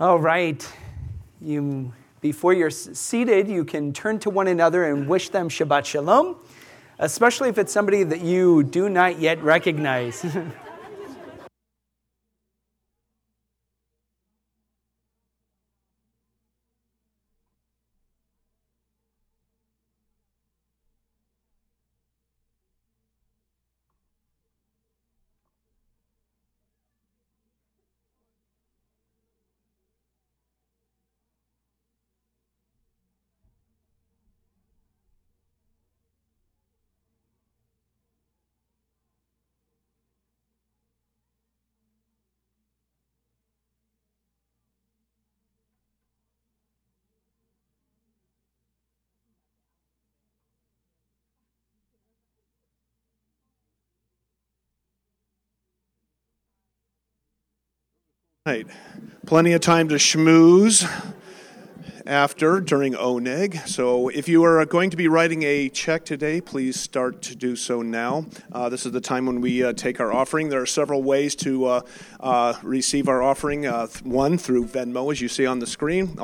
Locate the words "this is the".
68.70-69.02